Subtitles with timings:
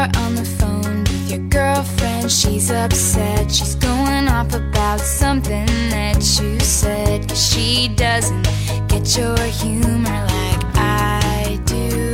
[0.00, 3.52] you're on the phone with your girlfriend, she's upset.
[3.52, 7.28] She's going off about something that you said.
[7.28, 8.42] Cause she doesn't
[8.88, 12.12] get your humor like I do.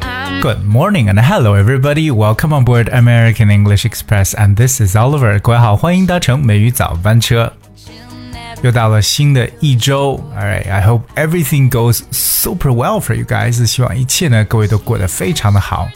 [0.00, 2.12] I'm Good morning and hello everybody.
[2.12, 5.40] Welcome on board American English Express and this is Oliver.
[5.40, 7.52] 各位好，欢迎搭乘美语早班车。
[8.61, 13.65] 又到了新的一周，All right, I hope everything goes super well for you guys.
[13.65, 15.87] 希望一切呢，各位都过得非常的好。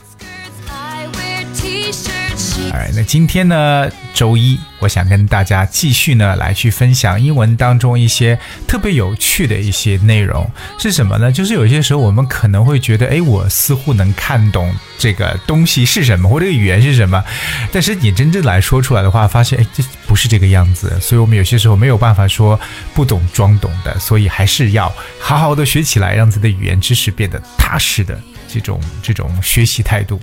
[2.73, 8.37] 哎那今天呢，周一，我想跟大家继续呢来去分享英文当中一些
[8.67, 10.49] 特别有趣的一些内容
[10.79, 11.31] 是什么呢？
[11.31, 17.23] 就是有些时候我们可能会觉得，哎，我似乎能看懂这个东西是什么，或这个语言是什么，
[17.71, 20.99] 但是你真正来说出来的话，发现，哎，这不是这个样子。
[20.99, 22.59] 所以我们有些时候没有办法说
[22.95, 30.19] 不懂装懂的，所以还是要好好的学起来，让自己的语言知识变得踏实的这种这种学习态度。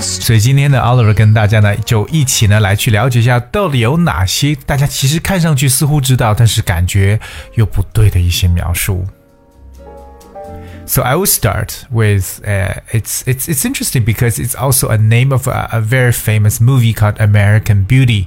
[0.00, 7.18] 所以今天呢，Oliver 跟大家呢就一起呢来去了解一下，到底有哪些大家其实看上去似乎知道，但是感觉
[7.54, 9.06] 又不对的一些描述。
[10.86, 15.48] So I will start with uh, it's it's it's interesting because it's also a name of
[15.48, 18.26] a, a very famous movie called American Beauty。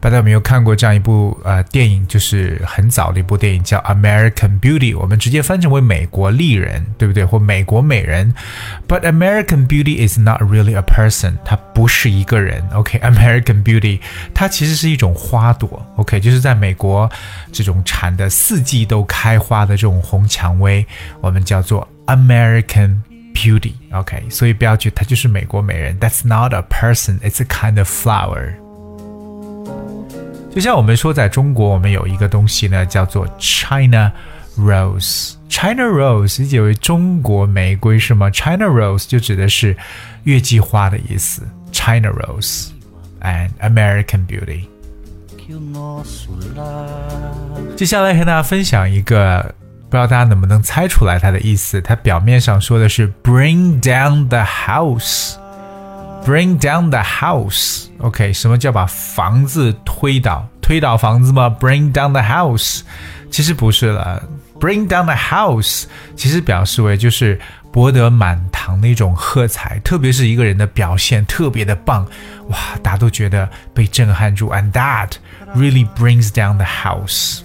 [0.00, 2.06] 大家有没有看过这样一部呃电影？
[2.06, 7.24] 就是很早的一部电影叫《American Beauty》，我们直接翻成为《美国丽人》，对不对？
[7.24, 8.32] 或《美国美人》。
[8.88, 12.62] But American Beauty is not really a person，它不是一个人。
[12.72, 14.00] OK，American、Beauty
[14.34, 15.84] 它其实是一种花朵。
[15.96, 17.10] OK，就是在美国
[17.52, 20.86] 这种产的四季都开花的这种红蔷薇，
[21.20, 22.98] 我们叫做 American。
[23.36, 26.00] Beauty, OK，所以不要觉得它就是美国美人。
[26.00, 28.54] That's not a person, it's a kind of flower.
[30.55, 34.11] 就像我们说，在中国，我们有一个东西呢，叫做 China
[34.57, 38.29] Rose。China Rose 理解为中国玫瑰是吗？
[38.29, 39.75] China Rose 就指的是
[40.23, 41.43] 月季花的意思。
[41.71, 42.69] China Rose
[43.21, 44.65] and American Beauty。
[45.37, 49.55] que o nosso lar 接下来和大家分享一个，
[49.89, 51.81] 不知道大家能不能猜出来它的意思。
[51.81, 57.87] 它表面上说的是 “bring down the house”。Bring down the house.
[57.97, 60.47] OK，什么叫把房子推倒？
[60.66, 62.80] 推倒房子吗？Bring down the house，
[63.30, 64.20] 其实不是了。
[64.58, 65.84] Bring down the house，
[66.16, 67.38] 其实表示为就是
[67.70, 72.04] 博得满堂的一种喝彩，特别是一个人的表现特别的棒，
[72.48, 75.10] 哇，大家都觉得被震撼住，and that
[75.54, 77.42] really brings down the house。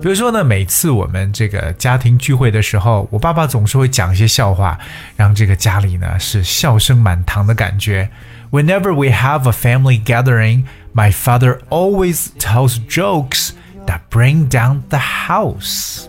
[0.00, 4.78] 比如说呢，每次我们这个家庭聚会的时候，我爸爸总是会讲一些笑话，
[5.16, 8.08] 让这个家里呢是笑声满堂的感觉。
[8.52, 10.64] Whenever we have a family gathering,
[10.94, 13.50] my father always tells jokes
[13.86, 16.04] that bring down the house.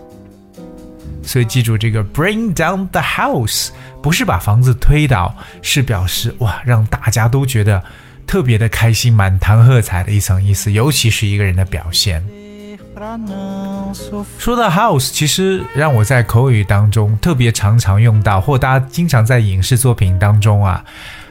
[1.24, 7.82] 所以记住这个 bring down the house 不是把房子推倒，是表示哇，让大家都觉得
[8.26, 12.24] 特别的开心、满堂喝彩的一层意思，尤其是一个人的表现。
[14.38, 20.84] 说到 house，其实让我在口语当中特别常常用到，或大家经常在影视作品当中啊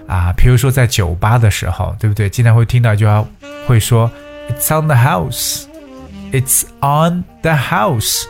[0.08, 2.30] 啊，比如说在酒吧的时候，对不对？
[2.30, 3.26] 经常会听到一句话，
[3.66, 4.10] 会说
[4.50, 8.24] "It's on the house"，"It's on the house"，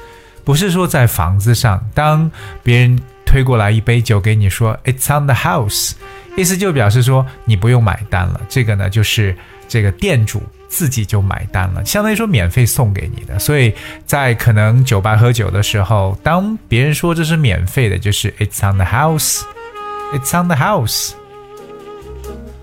[0.43, 1.87] 不是说在房子上。
[1.93, 2.31] 当
[2.63, 5.91] 别人推过来一杯酒给你说 "It's on the house"，
[6.35, 8.41] 意思就表示说你不用买单了。
[8.49, 9.35] 这个呢，就是
[9.67, 10.41] 这个店主
[10.77, 13.39] 自己就买单了，相当于说免费送给你的。
[13.39, 13.73] 所以
[14.05, 21.13] 在可能酒吧喝酒的时候，当别人说这是免费的，就是 "It's on the house"，"It's on the house"，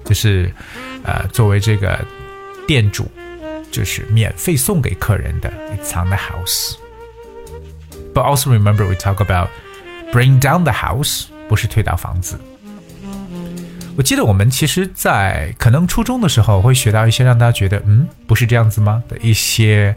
[0.04, 0.54] 就是
[1.03, 1.98] 呃作为这个
[2.69, 3.10] 店主，
[3.72, 6.76] 就是免费送给客人的 "It's on the house"。
[8.14, 9.48] But also remember we talk about
[10.12, 12.38] bring down the house，不是推倒房子。
[13.97, 19.95] 我记得我们其实，在可能初中的时候会学到一些让大家觉得嗯不是这样子吗的一些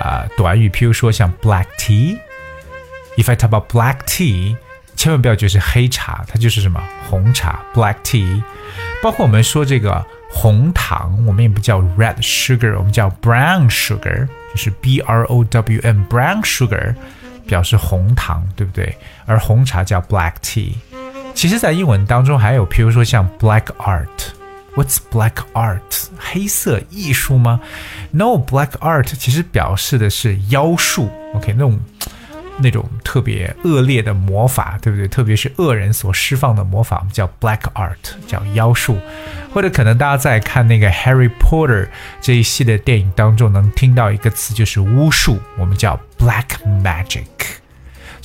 [0.00, 2.18] 啊、短语，譬如说像 black tea。
[3.16, 4.56] If I talk about black tea，
[4.96, 8.42] 千万不要觉得是黑茶，它就是什么红茶 black tea。
[9.00, 16.94] 包括我们说这个红糖，我们也不叫 red sugar，我们叫 brown sugar，就是 B R O W N brown sugar，
[17.46, 18.94] 表示红糖，对不对？
[19.24, 20.72] 而红茶叫 black tea。
[21.36, 24.06] 其实，在英文当中还有，譬如说像 black art。
[24.74, 25.80] What's black art？
[26.18, 27.60] 黑色艺术吗
[28.10, 31.10] ？No，black art 其实表示的是妖术。
[31.34, 31.78] OK，那种
[32.58, 35.06] 那种特别恶劣的魔法，对不对？
[35.06, 37.96] 特别是恶人所释放的魔法，我们叫 black art，
[38.26, 38.98] 叫妖术。
[39.52, 41.86] 或者可能大家在看那个 Harry Potter
[42.22, 46.46] 这一系列电影当中，能听到一个词就是巫术，我们叫 black
[46.82, 47.26] magic。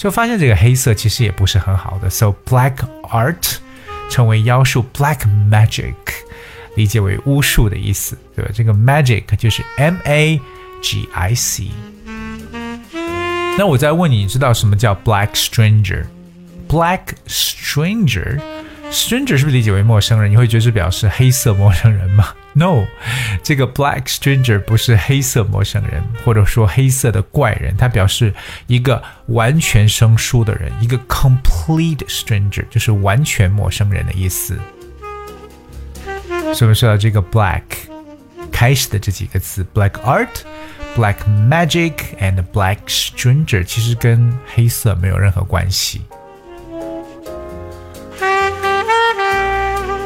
[0.01, 2.09] 就发现这个黑色其实也不是很好的。
[2.09, 3.57] So black art
[4.09, 5.93] 称为妖术，black magic
[6.75, 8.49] 理解为巫术的意思，对吧？
[8.51, 10.41] 这个 magic 就是 M A
[10.81, 11.67] G I C。
[13.59, 18.41] 那我再问你，你知道什么叫 black stranger？black stranger。
[18.91, 20.29] Stranger 是不是理解为陌生人？
[20.29, 22.85] 你会觉得是表示黑色陌生人吗？No，
[23.41, 28.33] 这个 black stranger 不是黑色陌生人，或者说黑色的怪人，它表示
[28.67, 34.59] 一个完全生疏的人，一个 complete stranger 就是完全陌生人的意思。
[36.25, 37.63] 所以我们说到这个 black
[38.51, 40.27] 开始的这几个词，black art。
[40.93, 41.15] Black
[41.47, 46.01] magic and black stranger 其实跟黑色没有任何关系。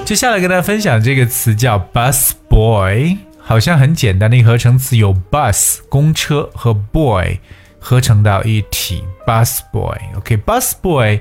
[0.06, 7.40] 接下来跟大家分享这个词叫 bus boy，好像很简单的一个合成词，有 bus 公车和 boy
[7.80, 9.98] 合成到一体，bus boy。
[10.16, 11.20] OK，bus boy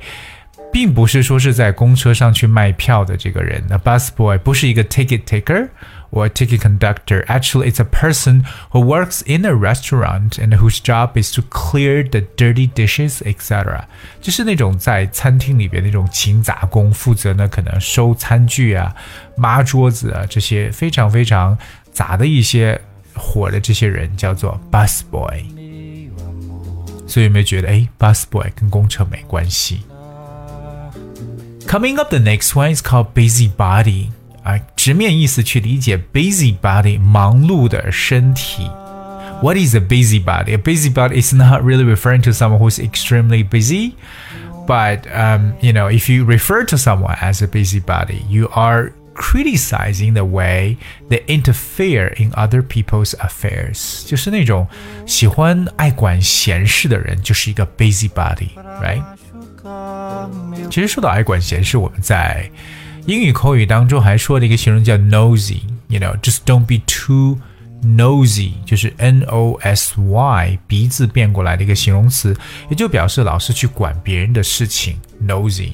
[0.71, 5.67] 并不是说是在公车上去卖票的这个人，那 bus boy 不是一个 ticket taker。
[6.14, 7.24] or a ticket conductor.
[7.28, 12.04] Actually, it's a person who works in a restaurant and whose job is to clear
[12.04, 13.86] the dirty dishes, etc.
[14.22, 18.96] 就是那种在餐厅里边那种勤杂工，负责呢可能收餐具啊、
[19.36, 21.58] 抹桌子啊这些非常非常
[21.92, 22.80] 杂的一些
[23.14, 25.44] 活的这些人叫做 bus boy。
[27.08, 29.82] 所以有没有觉得，哎，bus boy 跟公车没关系？
[31.68, 34.10] Coming up, the next one is called busybody.
[34.44, 38.70] 啊，直面意思去理解 busybody 忙碌的身体。
[39.42, 40.54] What is a busybody?
[40.54, 43.94] A busybody is not really referring to someone who's extremely busy,
[44.68, 50.14] but um, you know, if you refer to someone as a busybody, you are criticizing
[50.14, 50.78] the way
[51.10, 54.68] they interfere in other people's affairs，就是那种
[55.06, 59.04] 喜欢爱管闲事的人，就是一个 busybody，right？
[60.70, 62.50] 其实说到爱管闲事，我们在
[63.06, 67.38] 英语口语当中还说了一个形容叫 nosy，you know，just don't be too
[67.84, 72.36] nosy，就是 n o s y 鼻子变过来的一个形容词，
[72.70, 75.72] 也就表示老是去管别人的事情 nosy。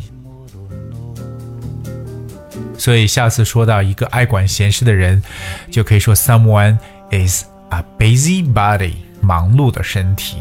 [2.78, 5.22] 所以下次说到一个爱管闲事的人，
[5.72, 6.78] 就可以说 someone
[7.12, 10.38] is a busybody，忙碌的身体。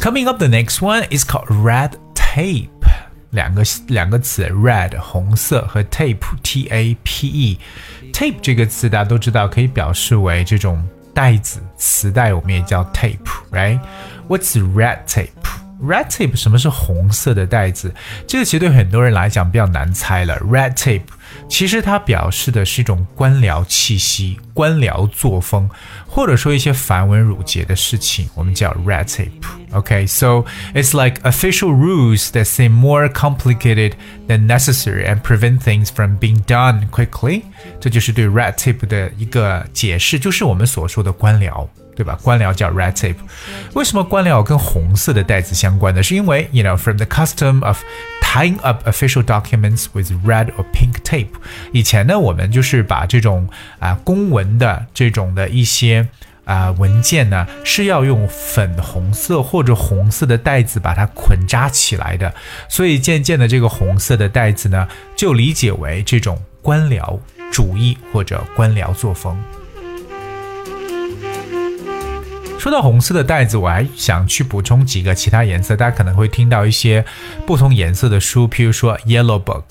[0.00, 2.68] Coming up, the next one is called red tape.
[3.33, 7.59] 两个两个词，red 红色和 tape t a p e
[8.13, 10.81] tape 这个词大家都知道，可以表示为这种
[11.13, 17.93] 袋子、磁带，我们也叫 tape，right？What's red tape？Red tape 什么是红色的袋子？
[18.25, 20.39] 这个其实对很多人来讲比较难猜了。
[20.39, 21.01] Red tape
[21.48, 25.68] 其实它表示的是一种官僚气息、官僚作风，
[26.06, 33.92] 或者说一些繁文缛节的事情，我们叫 red tape。Okay, so it's like official rules that seem more complicated
[34.26, 37.42] than necessary and prevent things from being done quickly。
[37.80, 41.68] 这就是对 red tape 的一个解释，就是我们所说的官僚。
[41.98, 42.16] 对吧？
[42.22, 43.16] 官僚叫 red tape。
[43.74, 46.00] 为什么官僚跟红色的带子相关呢？
[46.00, 47.76] 是因为 you know from the custom of
[48.33, 51.27] tying up official documents with red or pink tape。
[51.71, 53.47] 以前呢，我们就是把这种
[53.77, 56.07] 啊公文的这种的一些
[56.43, 62.33] 啊文件呢，是要用粉红色或者红色的带子把它捆扎起来的。
[62.67, 67.19] 所以渐渐的，这个红色的带子呢，就理解为这种官僚
[67.51, 69.37] 主义或者官僚作风。
[72.63, 75.75] 说到红色的袋子，我还想去补充几个其他颜色。
[75.75, 77.03] 大家可能会听到一些
[77.45, 79.63] 不同颜色的书，譬如说 yellow book，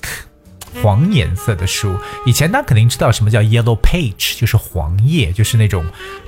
[0.79, 1.97] 黄颜色的书。
[2.23, 5.83] 以前大家肯定知道什么叫 yellow page，就是黄页，就是那种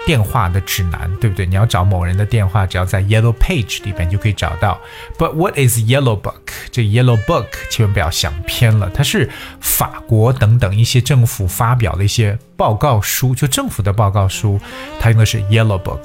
[0.08, 1.46] 电话的指南，对不对？
[1.46, 4.82] 你要找某人的电话，只要在 yellow page 里边就可以找到。
[5.20, 6.34] But what is yellow book？
[6.72, 9.30] 这 yellow book 千万不要想偏了，它是
[9.62, 14.60] 法国等等一些政府发表的一些报告书，就政府的报告书，
[15.00, 16.02] 它用的是 yellow book。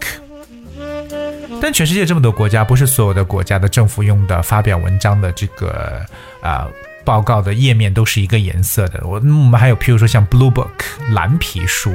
[1.60, 6.04] 但全世界这么多国家，不是所有的国家的政府用的发表文章的这个
[6.42, 6.66] 啊
[7.04, 9.00] 报告的页面都是一个颜色的。
[9.04, 10.68] 我我们还有，譬如说像 Blue Book
[11.12, 11.92] 蓝皮书，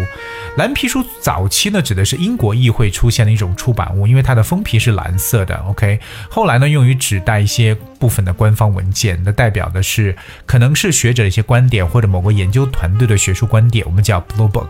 [0.57, 5.55] 蓝皮书早期呢指的是英国议会出现的一种出版物，因为它的封皮是蓝色的。
[5.67, 14.67] OK，后来呢用于指代一些部分的官方文件，那代表的是可能是学者的一些观点或者某个研究团队的学术观点，我们叫 Blue Book。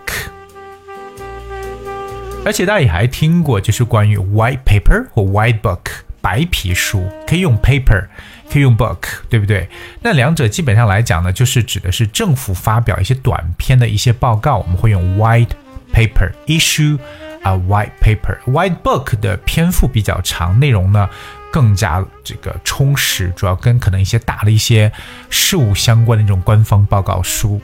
[2.45, 5.79] 而且大家也还听过，就是关于 white paper 或 white book
[6.21, 8.05] 白皮书，可以用 paper，
[8.51, 9.67] 可以用 book，对不对？
[10.01, 15.49] 那两者基本上来讲呢，就是指的是政府发表一些短篇的一些报告，我们会用 white
[15.91, 16.99] paper issue
[17.41, 18.37] a white paper。
[18.45, 21.09] White book 的篇幅比较长，内容呢
[21.51, 24.91] 更加这个充实，主要跟可能一些大的一些
[25.31, 27.59] 事务相关的那种官方报告书。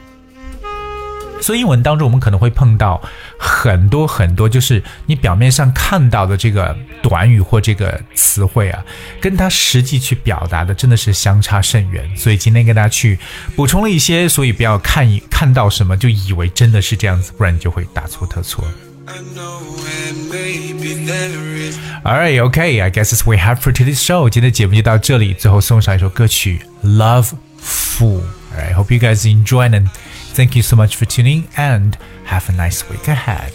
[1.42, 3.02] 所以英文当中，我们可能会碰到
[3.38, 8.86] 很多很多，就是你表面上看到的这个短语或这个词汇啊，
[9.20, 12.10] 跟它实际去表达的真的是相差甚远。
[12.16, 13.18] 所以今天跟大家去
[13.56, 18.64] 补充了一些，所以不要看一看到什么就以为真的是这样子，不然你就会大错特错。
[19.08, 24.30] And maybe there is Alright, okay, I guess we have for today's show.
[24.30, 27.32] 今天节目就到这里，最后送上一首歌曲《Love
[27.62, 28.22] Fool》。
[28.56, 29.88] Alright, hope you guys enjoy and
[30.32, 31.96] thank you so much for tuning and
[32.26, 33.54] have a nice week ahead.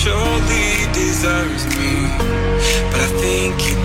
[0.00, 1.92] surely deserves me,
[2.90, 3.79] but I think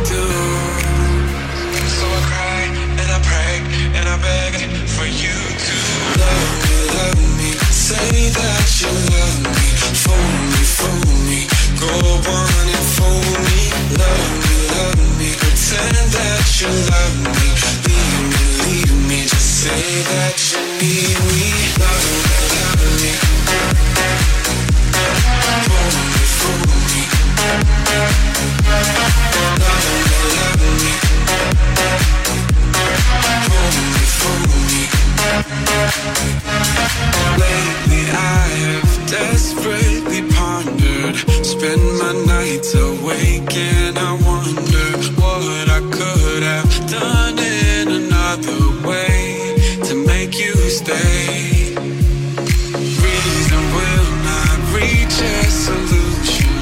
[53.05, 56.55] Reason will not reach a solution.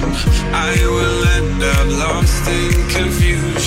[0.53, 3.62] I will end up lost in confusion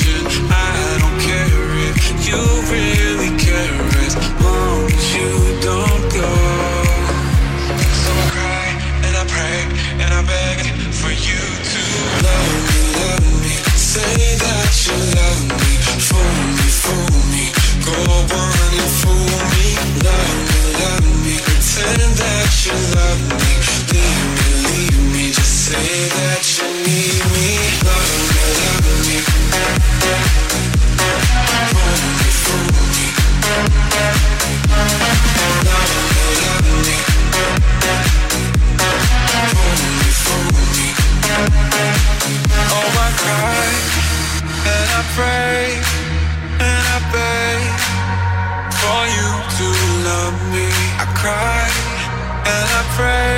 [52.98, 53.35] and